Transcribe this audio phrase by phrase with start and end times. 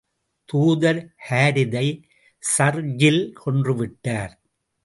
[0.49, 1.87] தூதர் ஹாரிதை,
[2.43, 4.33] ஷர்ஜீல் கொன்று விட்டார்.